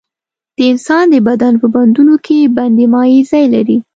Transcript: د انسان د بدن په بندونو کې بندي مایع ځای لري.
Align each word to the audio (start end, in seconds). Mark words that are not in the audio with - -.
د 0.57 0.57
انسان 0.71 1.03
د 1.13 1.15
بدن 1.27 1.53
په 1.61 1.67
بندونو 1.75 2.15
کې 2.25 2.37
بندي 2.57 2.85
مایع 2.93 3.21
ځای 3.31 3.45
لري. 3.55 3.77